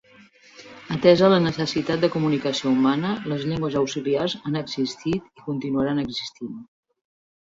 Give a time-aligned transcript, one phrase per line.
[0.93, 6.57] Atesa la necessitat de comunicació humana, les llengües auxiliars han existit i continuaran existint.